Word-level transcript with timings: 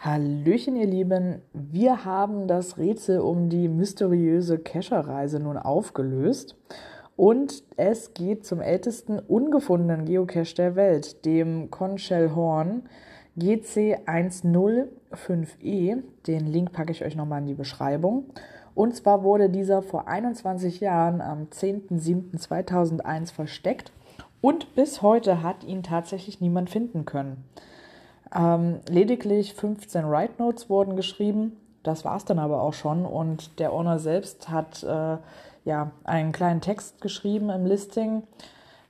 Hallöchen, 0.00 0.76
ihr 0.76 0.86
Lieben. 0.86 1.42
Wir 1.52 2.04
haben 2.04 2.46
das 2.46 2.78
Rätsel 2.78 3.18
um 3.20 3.48
die 3.48 3.66
mysteriöse 3.68 4.58
Kescherreise 4.58 5.40
nun 5.40 5.56
aufgelöst. 5.56 6.56
Und 7.16 7.64
es 7.76 8.14
geht 8.14 8.46
zum 8.46 8.60
ältesten 8.60 9.18
ungefundenen 9.18 10.04
Geocache 10.04 10.54
der 10.54 10.76
Welt, 10.76 11.24
dem 11.24 11.70
Conchel 11.70 12.34
Horn 12.34 12.84
GC105E. 13.36 16.02
Den 16.26 16.46
Link 16.46 16.72
packe 16.72 16.92
ich 16.92 17.04
euch 17.04 17.16
nochmal 17.16 17.40
in 17.40 17.46
die 17.46 17.54
Beschreibung. 17.54 18.26
Und 18.74 18.94
zwar 18.94 19.24
wurde 19.24 19.50
dieser 19.50 19.82
vor 19.82 20.08
21 20.08 20.80
Jahren 20.80 21.20
am 21.20 21.48
10.07.2001 21.48 23.32
versteckt 23.32 23.92
und 24.40 24.74
bis 24.74 25.02
heute 25.02 25.42
hat 25.42 25.64
ihn 25.64 25.82
tatsächlich 25.82 26.40
niemand 26.40 26.70
finden 26.70 27.04
können. 27.04 27.44
Ähm, 28.34 28.80
lediglich 28.88 29.54
15 29.54 30.08
Write 30.08 30.34
Notes 30.38 30.70
wurden 30.70 30.96
geschrieben. 30.96 31.56
Das 31.82 32.04
war 32.04 32.16
es 32.16 32.24
dann 32.24 32.38
aber 32.38 32.62
auch 32.62 32.74
schon. 32.74 33.04
Und 33.04 33.58
der 33.58 33.72
Owner 33.72 33.98
selbst 33.98 34.48
hat 34.48 34.82
äh, 34.82 35.16
ja, 35.64 35.90
einen 36.04 36.32
kleinen 36.32 36.60
Text 36.60 37.00
geschrieben 37.00 37.50
im 37.50 37.66
Listing. 37.66 38.22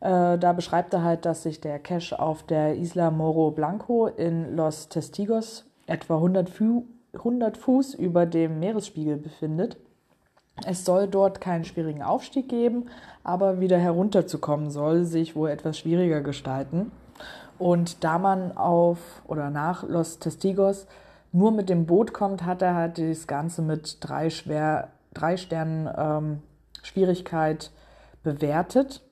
Äh, 0.00 0.38
da 0.38 0.52
beschreibt 0.52 0.92
er 0.94 1.02
halt, 1.02 1.24
dass 1.24 1.42
sich 1.42 1.60
der 1.60 1.78
Cache 1.78 2.18
auf 2.18 2.42
der 2.42 2.76
Isla 2.76 3.10
Moro 3.10 3.50
Blanco 3.50 4.06
in 4.06 4.56
Los 4.56 4.88
Testigos 4.88 5.64
etwa 5.86 6.16
100, 6.16 6.50
Fu 6.50 6.84
100 7.14 7.56
Fuß 7.56 7.94
über 7.94 8.26
dem 8.26 8.60
Meeresspiegel 8.60 9.16
befindet. 9.16 9.76
Es 10.66 10.84
soll 10.84 11.08
dort 11.08 11.40
keinen 11.40 11.64
schwierigen 11.64 12.02
Aufstieg 12.02 12.48
geben, 12.48 12.86
aber 13.24 13.60
wieder 13.60 13.78
herunterzukommen 13.78 14.70
soll 14.70 15.04
sich 15.04 15.36
wohl 15.36 15.50
etwas 15.50 15.78
schwieriger 15.78 16.20
gestalten. 16.20 16.90
Und 17.58 18.04
da 18.04 18.18
man 18.18 18.56
auf 18.56 18.98
oder 19.26 19.50
nach 19.50 19.82
Los 19.82 20.18
Testigos 20.18 20.86
nur 21.32 21.50
mit 21.52 21.68
dem 21.68 21.86
Boot 21.86 22.12
kommt, 22.12 22.44
hat 22.44 22.62
er 22.62 22.74
halt 22.74 22.98
das 22.98 23.26
Ganze 23.26 23.62
mit 23.62 23.98
drei, 24.00 24.30
schwer, 24.30 24.88
drei 25.12 25.36
Sternen 25.36 25.88
ähm, 25.96 26.42
Schwierigkeit 26.82 27.70
bewertet. 28.22 29.02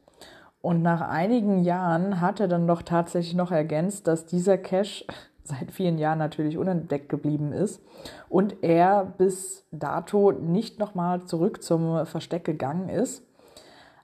Und 0.60 0.82
nach 0.82 1.00
einigen 1.00 1.62
Jahren 1.62 2.20
hat 2.20 2.40
er 2.40 2.48
dann 2.48 2.66
doch 2.66 2.82
tatsächlich 2.82 3.34
noch 3.34 3.52
ergänzt, 3.52 4.06
dass 4.06 4.26
dieser 4.26 4.58
Cache 4.58 5.04
seit 5.46 5.70
vielen 5.70 5.98
Jahren 5.98 6.18
natürlich 6.18 6.58
unentdeckt 6.58 7.08
geblieben 7.08 7.52
ist 7.52 7.82
und 8.28 8.62
er 8.62 9.04
bis 9.04 9.66
dato 9.70 10.32
nicht 10.32 10.78
nochmal 10.78 11.24
zurück 11.24 11.62
zum 11.62 12.06
Versteck 12.06 12.44
gegangen 12.44 12.88
ist. 12.88 13.22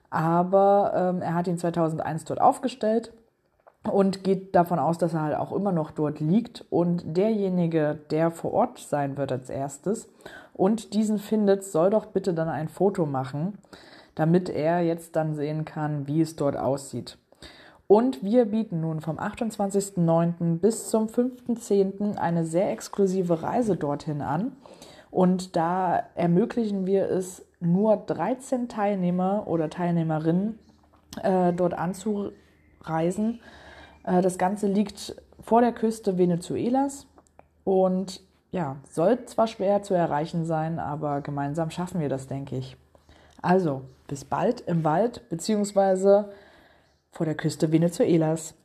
Aber 0.09 0.93
ähm, 0.95 1.21
er 1.21 1.33
hat 1.33 1.47
ihn 1.47 1.57
2001 1.57 2.25
dort 2.25 2.39
aufgestellt 2.39 3.13
und 3.91 4.23
geht 4.23 4.55
davon 4.55 4.79
aus, 4.79 4.97
dass 4.97 5.13
er 5.13 5.23
halt 5.23 5.35
auch 5.35 5.51
immer 5.51 5.71
noch 5.71 5.91
dort 5.91 6.19
liegt 6.19 6.65
und 6.69 7.17
derjenige, 7.17 7.99
der 8.11 8.31
vor 8.31 8.53
Ort 8.53 8.79
sein 8.79 9.17
wird 9.17 9.31
als 9.31 9.49
erstes 9.49 10.09
und 10.53 10.93
diesen 10.93 11.17
findet, 11.17 11.63
soll 11.63 11.89
doch 11.89 12.05
bitte 12.05 12.33
dann 12.33 12.47
ein 12.47 12.69
Foto 12.69 13.05
machen, 13.05 13.57
damit 14.15 14.49
er 14.49 14.81
jetzt 14.81 15.15
dann 15.15 15.35
sehen 15.35 15.65
kann, 15.65 16.07
wie 16.07 16.21
es 16.21 16.35
dort 16.35 16.55
aussieht. 16.55 17.17
Und 17.87 18.23
wir 18.23 18.45
bieten 18.45 18.81
nun 18.81 19.01
vom 19.01 19.19
28.09. 19.19 20.59
bis 20.59 20.89
zum 20.89 21.07
5.10. 21.07 22.17
eine 22.17 22.45
sehr 22.45 22.71
exklusive 22.71 23.43
Reise 23.43 23.75
dorthin 23.75 24.21
an. 24.21 24.53
Und 25.11 25.55
da 25.55 26.03
ermöglichen 26.15 26.85
wir 26.85 27.09
es 27.09 27.45
nur 27.59 27.97
13 27.97 28.67
Teilnehmer 28.67 29.47
oder 29.47 29.69
Teilnehmerinnen 29.69 30.57
äh, 31.21 31.53
dort 31.53 31.73
anzureisen. 31.73 33.41
Äh, 34.03 34.21
das 34.21 34.37
Ganze 34.37 34.67
liegt 34.67 35.15
vor 35.39 35.61
der 35.61 35.71
Küste 35.71 36.17
Venezuelas 36.17 37.05
und 37.63 38.21
ja, 38.51 38.77
soll 38.89 39.25
zwar 39.25 39.47
schwer 39.47 39.81
zu 39.81 39.93
erreichen 39.93 40.45
sein, 40.45 40.79
aber 40.79 41.21
gemeinsam 41.21 41.69
schaffen 41.71 41.99
wir 41.99 42.09
das, 42.09 42.27
denke 42.27 42.55
ich. 42.55 42.77
Also, 43.41 43.81
bis 44.07 44.25
bald 44.25 44.61
im 44.61 44.83
Wald 44.83 45.27
beziehungsweise 45.29 46.31
vor 47.13 47.27
der 47.27 47.35
Küste 47.35 47.71
Venezuelas. 47.71 48.55